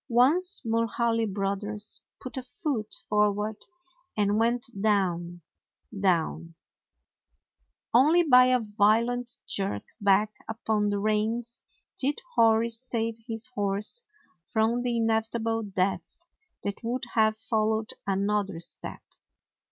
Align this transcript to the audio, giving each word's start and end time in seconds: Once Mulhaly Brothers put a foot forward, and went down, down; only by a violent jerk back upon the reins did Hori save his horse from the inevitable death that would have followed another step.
Once 0.09 0.63
Mulhaly 0.65 1.27
Brothers 1.31 2.01
put 2.19 2.35
a 2.35 2.41
foot 2.41 2.91
forward, 3.07 3.67
and 4.17 4.39
went 4.39 4.65
down, 4.81 5.41
down; 5.99 6.55
only 7.93 8.23
by 8.23 8.45
a 8.45 8.59
violent 8.61 9.37
jerk 9.47 9.83
back 10.01 10.33
upon 10.49 10.89
the 10.89 10.97
reins 10.97 11.61
did 11.99 12.19
Hori 12.33 12.71
save 12.71 13.19
his 13.27 13.45
horse 13.53 14.01
from 14.51 14.81
the 14.81 14.97
inevitable 14.97 15.61
death 15.61 16.23
that 16.63 16.83
would 16.83 17.03
have 17.13 17.37
followed 17.37 17.91
another 18.07 18.59
step. 18.59 19.03